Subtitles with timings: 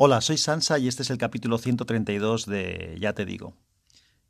[0.00, 3.56] Hola, soy Sansa y este es el capítulo 132 de Ya te digo.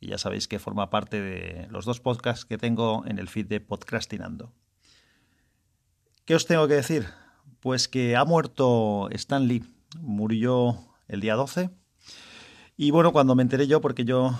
[0.00, 3.44] Y ya sabéis que forma parte de los dos podcasts que tengo en el feed
[3.44, 4.54] de Podcastinando.
[6.24, 7.08] ¿Qué os tengo que decir?
[7.60, 9.62] Pues que ha muerto Stan Lee.
[9.98, 10.78] Murió
[11.08, 11.68] el día 12.
[12.78, 14.32] Y bueno, cuando me enteré yo, porque yo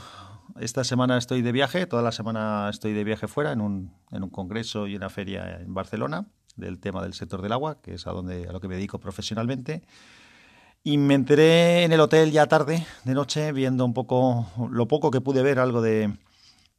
[0.58, 4.22] esta semana estoy de viaje, toda la semana estoy de viaje fuera, en un, en
[4.22, 8.06] un congreso y una feria en Barcelona, del tema del sector del agua, que es
[8.06, 9.82] a, donde, a lo que me dedico profesionalmente.
[10.82, 15.10] Y me enteré en el hotel ya tarde, de noche, viendo un poco, lo poco
[15.10, 16.16] que pude ver, algo de,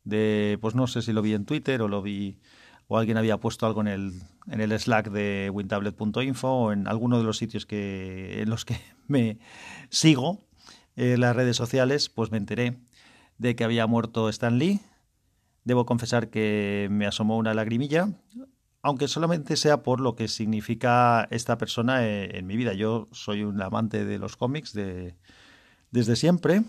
[0.03, 2.39] de pues no sé si lo vi en Twitter o lo vi,
[2.87, 4.13] o alguien había puesto algo en el,
[4.47, 8.75] en el Slack de wintablet.info o en alguno de los sitios que, en los que
[9.07, 9.37] me
[9.91, 10.39] sigo,
[10.95, 12.79] en las redes sociales, pues me enteré
[13.37, 14.81] de que había muerto Stan Lee.
[15.63, 18.09] Debo confesar que me asomó una lagrimilla,
[18.83, 22.73] aunque solamente sea por lo que significa esta persona eh, en, mi vida.
[22.73, 25.15] Yo soy un amante de los cómics de,
[25.91, 26.63] desde siempre.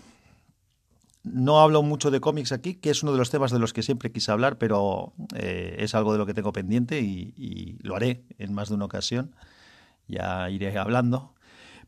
[1.23, 3.81] No hablo mucho de cómics aquí, que es uno de los temas de los que
[3.81, 8.25] siempre quise hablar, pero eh, es algo de lo que tengo pendiente y, lo haré
[8.37, 9.33] en más de una ocasión.
[10.07, 11.33] Ya iré hablando.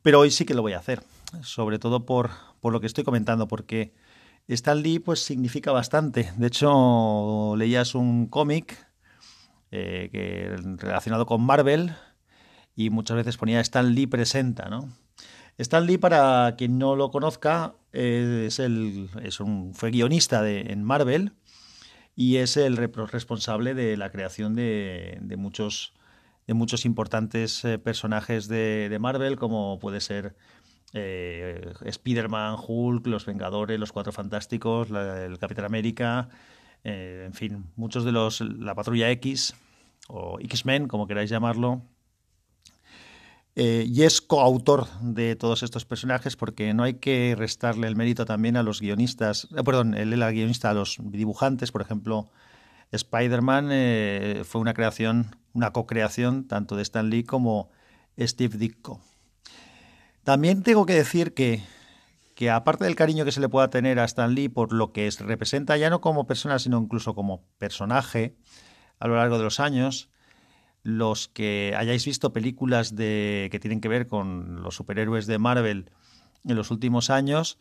[0.02, 1.03] Pero hoy sí que lo voy a hacer,
[1.42, 2.30] sobre todo por,
[2.61, 3.94] por lo que estoy comentando, porque
[4.47, 6.31] Stan Lee pues significa bastante.
[6.38, 8.84] De hecho, leías un cómic
[9.71, 11.94] eh, que, relacionado con Marvel
[12.75, 14.89] y muchas veces ponía Stan Lee presenta, ¿no?
[15.58, 20.83] Stan Lee, para quien no lo conozca, es, el, es un, fue guionista de, en
[20.83, 21.31] Marvel
[22.16, 25.93] y es el responsable de la creación de, muchos,
[26.47, 30.36] de muchos importantes eh, personajes de, Marvel, como puede ser
[30.93, 36.30] eh, Spider-Man, Hulk, Los Vengadores, Los Cuatro Fantásticos, el Capitán América,
[36.86, 39.55] eh, en fin, muchos de los, la Patrulla X
[40.08, 41.81] o X-Men, como queráis llamarlo,
[43.58, 48.25] eh, y es coautor de todos estos personajes porque no hay que restarle el mérito
[48.25, 52.30] también a los guionistas, eh, perdón, él era guionista a los dibujantes, por ejemplo,
[52.92, 57.70] Spider-Man eh, fue una creación, una co-creación tanto de Stan Lee como
[58.20, 59.02] Steve Ditko.
[60.23, 61.64] También tengo que decir que
[62.35, 65.09] que aparte del cariño que se le pueda tener a Stan Lee por lo que
[65.19, 68.35] representa ya no como persona, sino incluso como personaje
[68.99, 70.09] a lo largo de los años,
[70.83, 75.89] los que hayáis visto películas de, que tienen que ver con los superhéroes de Marvel
[76.43, 77.57] en los últimos años,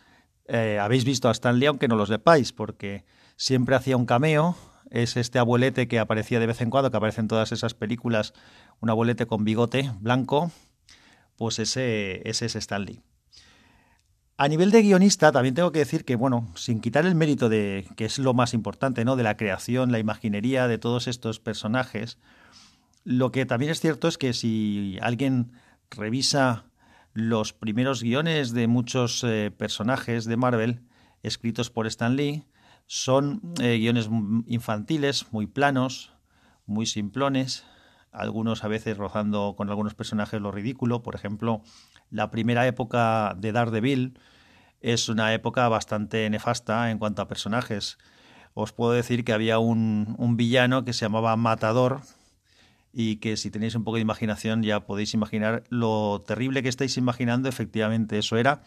[0.47, 3.05] eh, habéis visto a Stan Lee, aunque no lo sepáis, porque
[3.37, 4.57] siempre hacía un cameo.
[4.91, 8.35] Es este abuelete que aparecía de vez en cuando, que aparece en todas esas películas,
[8.81, 10.51] un abuelete con bigote blanco,
[11.37, 13.01] pues ese, ese es Stan Lee.
[14.37, 17.87] A nivel de guionista, también tengo que decir que, bueno, sin quitar el mérito de
[17.97, 19.15] que es lo más importante, ¿no?
[19.15, 22.19] De la creación, la imaginería de todos estos personajes,
[23.05, 25.53] lo que también es cierto es que si alguien
[25.91, 26.65] revisa
[27.13, 30.81] los primeros guiones de muchos eh, personajes de Marvel
[31.23, 32.45] escritos por Stan Lee,
[32.87, 34.11] son eh, guiones
[34.47, 36.13] infantiles, muy planos,
[36.67, 37.65] muy simplones,
[38.15, 41.03] algunos a veces rozando con algunos personajes lo ridículo.
[41.03, 41.63] Por ejemplo,
[42.11, 44.19] la primera época de Daredevil
[44.81, 47.99] es una época bastante nefasta en cuanto a personajes.
[48.55, 52.03] Os puedo decir que había un, un villano que se llamaba Matador
[52.93, 56.97] y que si tenéis un poco de imaginación ya podéis imaginar lo terrible que estáis
[56.97, 57.49] imaginando.
[57.49, 58.63] Efectivamente, eso era.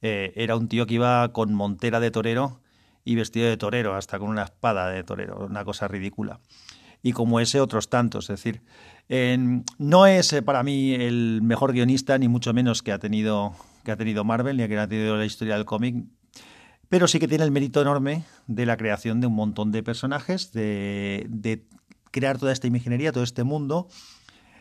[0.00, 2.60] Eh, era un tío que iba con montera de torero
[3.04, 6.38] y vestido de torero, hasta con una espada de torero, una cosa ridícula
[7.02, 8.24] y como ese otros tantos.
[8.30, 8.62] Es decir,
[9.08, 13.52] no es eh, para mí el mejor guionista, ni mucho menos que ha tenido,
[13.84, 16.04] que ha tenido Marvel, ni que ha tenido la historia del cómic,
[16.88, 20.52] pero sí que tiene el mérito enorme de la creación de un montón de personajes,
[20.52, 21.64] de, de
[22.10, 23.88] crear toda esta imaginería, todo este mundo,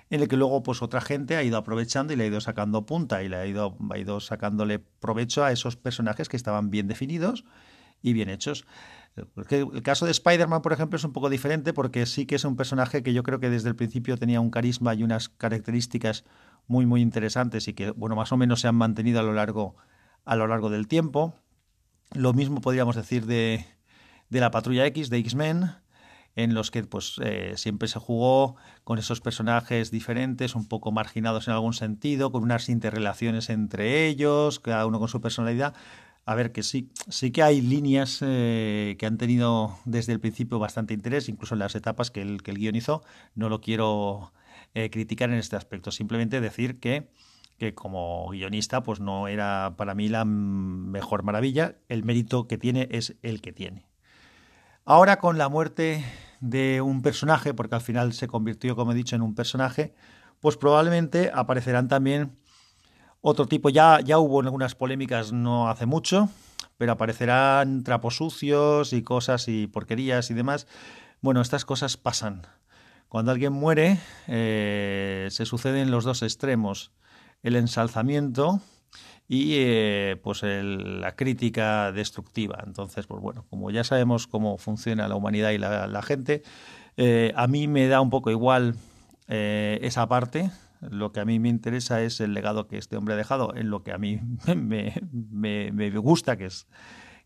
[0.09, 2.85] en el que luego pues otra gente ha ido aprovechando y le ha ido sacando
[2.85, 6.87] punta y le ha ido, ha ido sacándole provecho a esos personajes que estaban bien
[6.87, 7.45] definidos
[8.01, 8.65] y bien hechos.
[9.49, 12.55] El caso de Spider-Man, por ejemplo, es un poco diferente porque sí que es un
[12.55, 16.23] personaje que yo creo que desde el principio tenía un carisma y unas características
[16.67, 19.75] muy, muy interesantes y que, bueno, más o menos se han mantenido a lo largo,
[20.23, 21.35] a lo largo del tiempo.
[22.13, 23.65] Lo mismo podríamos decir de,
[24.29, 25.71] de la Patrulla X, de X-Men,
[26.35, 28.55] en los que pues eh, siempre se jugó
[28.85, 34.59] con esos personajes diferentes, un poco marginados en algún sentido, con unas interrelaciones entre ellos,
[34.61, 35.73] cada uno con su personalidad,
[36.25, 40.59] a ver, que sí, sí que hay líneas eh, que han tenido desde el principio
[40.59, 43.03] bastante interés, incluso en las etapas que el, que el guionizó.
[43.33, 44.31] No lo quiero
[44.73, 47.11] eh, criticar en este aspecto, simplemente decir que,
[47.57, 51.77] que como guionista pues no era para mí la mejor maravilla.
[51.89, 53.87] El mérito que tiene es el que tiene.
[54.85, 56.03] Ahora con la muerte
[56.39, 59.93] de un personaje, porque al final se convirtió, como he dicho, en un personaje,
[60.39, 62.37] pues probablemente aparecerán también
[63.21, 66.29] Otro tipo, ya, ya hubo algunas polémicas no hace mucho,
[66.77, 70.65] pero aparecerán trapos sucios y cosas y porquerías y demás.
[71.21, 72.47] Bueno, estas cosas pasan.
[73.09, 76.91] Cuando alguien muere, eh, se suceden los dos extremos.
[77.43, 78.59] El ensalzamiento
[79.27, 82.63] y eh, pues la crítica destructiva.
[82.65, 86.41] Entonces, pues bueno, como ya sabemos cómo funciona la humanidad y la, gente,
[86.97, 88.77] eh, a mí me da un poco igual
[89.27, 90.49] esa parte
[90.81, 93.69] lo que a mí me interesa es el legado que este hombre ha dejado en
[93.69, 94.19] lo que a mí
[94.55, 96.67] me, gusta, que es,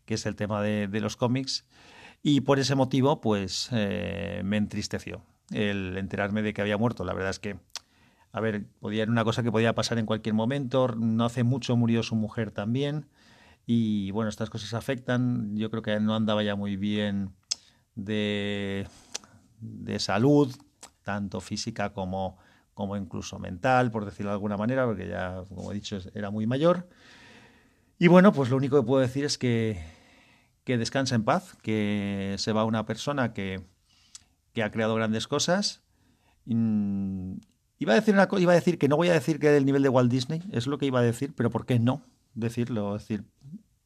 [0.04, 1.66] que es el tema de, los cómics.
[2.22, 7.04] Y por ese motivo, pues eh, me entristeció el enterarme de que había muerto.
[7.04, 7.58] La verdad es que,
[8.32, 10.88] a ver, podía era una cosa que podía pasar en cualquier momento.
[10.88, 13.06] No hace mucho murió su mujer también.
[13.64, 15.56] Y bueno, estas cosas afectan.
[15.56, 17.32] Yo creo que no andaba ya muy bien
[17.94, 18.86] de,
[19.60, 20.54] de salud,
[21.02, 22.38] tanto física como,
[22.76, 26.46] como incluso mental, por decirlo de alguna manera, porque ya, como he dicho, era muy
[26.46, 26.86] mayor.
[27.98, 29.82] Y bueno, pues lo único que puedo decir es que,
[30.62, 33.62] que descansa en paz, que se va una persona que,
[34.52, 35.80] que ha creado grandes cosas.
[36.44, 37.36] Mm,
[37.78, 39.82] iba, a decir una, iba a decir que no voy a decir que del nivel
[39.82, 42.02] de Walt Disney, es lo que iba a decir, pero ¿por qué no
[42.34, 42.92] decirlo?
[42.92, 43.24] Decir,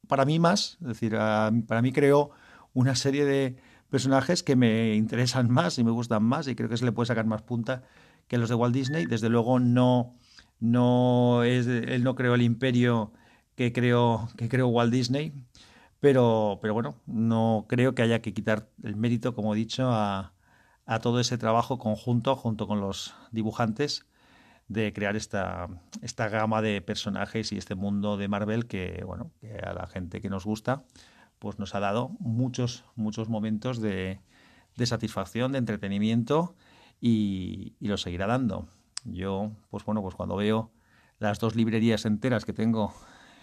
[0.09, 2.31] para mí más, es decir, para mí creó
[2.73, 3.55] una serie de
[3.89, 7.07] personajes que me interesan más y me gustan más y creo que se le puede
[7.07, 7.83] sacar más punta
[8.31, 9.05] que los de Walt Disney.
[9.07, 10.15] Desde luego no,
[10.61, 13.11] no es, él no creó el imperio
[13.55, 15.33] que creó, que creó Walt Disney,
[15.99, 20.33] pero, pero bueno, no creo que haya que quitar el mérito, como he dicho, a,
[20.85, 24.05] a todo ese trabajo conjunto junto con los dibujantes
[24.69, 25.67] de crear esta,
[26.01, 30.21] esta gama de personajes y este mundo de Marvel que, bueno, que a la gente
[30.21, 30.85] que nos gusta,
[31.37, 34.21] pues nos ha dado muchos, muchos momentos de,
[34.77, 36.55] de satisfacción, de entretenimiento
[37.01, 38.67] y, lo seguirá dando.
[39.03, 40.71] Yo, pues bueno, pues cuando veo
[41.19, 42.93] las dos librerías enteras que tengo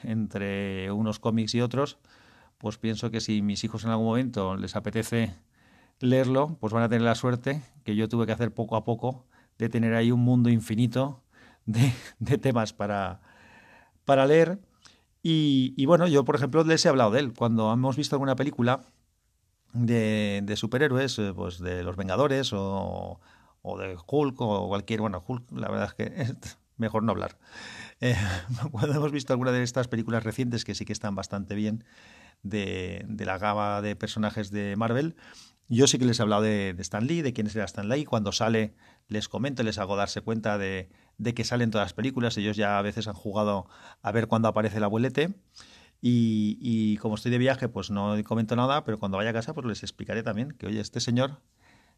[0.05, 1.99] entre unos cómics y otros,
[2.59, 5.35] pues pienso que si mis hijos en algún momento les apetece
[6.01, 9.27] leerlo, pues van a tener la suerte que yo tuve que hacer poco a poco
[9.59, 11.25] de tener ahí un mundo infinito
[11.67, 11.93] de,
[12.39, 13.21] temas para,
[14.05, 14.61] para leer.
[15.23, 17.35] Y, bueno, yo por ejemplo les he hablado de él.
[17.35, 18.81] Cuando hemos visto alguna película
[19.75, 23.21] de, de superhéroes, eh, pues de los Vengadores o,
[23.69, 27.39] o de Hulk o cualquier, bueno, Hulk, la verdad es que es mejor no hablar.
[28.01, 28.17] Eh,
[28.71, 31.85] cuando hemos visto alguna de estas películas recientes que sí que están bastante bien
[32.43, 35.17] de, la gama de personajes de Marvel,
[35.69, 38.33] yo sí que les he hablado de, Stan Lee, de quién es Stan Lee, cuando
[38.33, 38.75] sale
[39.09, 40.89] les comento, les hago darse cuenta de,
[41.19, 43.69] de que salen todas las películas, ellos ya a veces han jugado
[44.03, 45.35] a ver cuándo aparece el abuelete.
[46.01, 49.53] Y, y, como estoy de viaje, pues no comento nada, pero cuando vaya a casa,
[49.53, 51.41] pues les explicaré también que, oye, este señor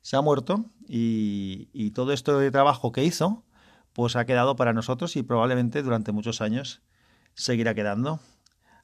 [0.03, 3.45] se ha muerto y, todo esto de trabajo que hizo,
[3.93, 6.83] pues ha quedado para nosotros y probablemente durante muchos años
[7.35, 8.21] seguirá quedando.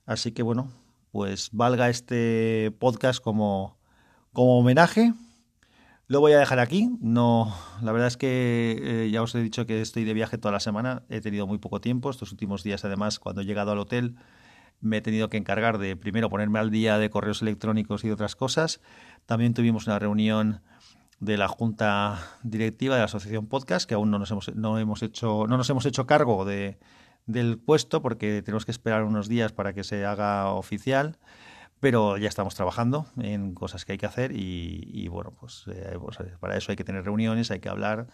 [0.05, 0.71] Así que bueno,
[1.13, 3.79] pues valga este podcast como,
[4.33, 5.15] como homenaje.
[6.09, 6.91] Lo voy a dejar aquí.
[7.01, 7.53] No,
[7.83, 10.61] la verdad es que eh, ya os he dicho que estoy de viaje toda la
[10.61, 11.03] semana.
[11.09, 12.11] He tenido muy poco tiempo.
[12.11, 14.15] Estos últimos días, además, cuando he llegado al hotel,
[14.81, 18.15] me he tenido que encargar de primero ponerme al día de correos electrónicos y de
[18.15, 18.81] otras cosas.
[19.27, 20.61] También tuvimos una reunión
[21.21, 25.03] de la junta directiva de la asociación podcast que aún no nos hemos no hemos
[25.03, 26.79] hecho no nos hemos hecho cargo de,
[27.27, 31.19] del puesto porque tenemos que esperar unos días para que se haga oficial
[31.81, 36.17] pero ya estamos trabajando en cosas que hay que hacer y, bueno pues, eh, pues,
[36.41, 38.07] para eso hay que tener reuniones hay que hablar.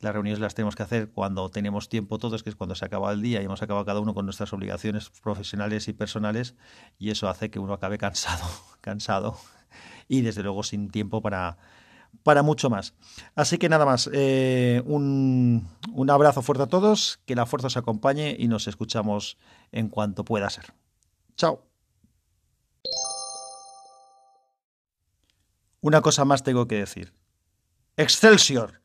[0.00, 3.12] Las reuniones las tenemos que hacer cuando tenemos tiempo todos, que es cuando se acaba
[3.12, 6.56] el día y hemos acabado cada uno con nuestras obligaciones profesionales y personales,
[6.98, 8.44] y eso hace que uno acabe cansado,
[8.80, 9.38] cansado
[10.08, 11.56] y desde luego sin tiempo para,
[12.22, 12.94] para mucho más.
[13.34, 17.76] Así que nada más, eh, un, un abrazo fuerte a todos, que la fuerza os
[17.76, 19.36] acompañe y nos escuchamos
[19.72, 20.72] en cuanto pueda ser.
[21.36, 21.62] Chao.
[25.80, 27.12] Una cosa más tengo que decir.
[27.96, 28.83] Excelsior.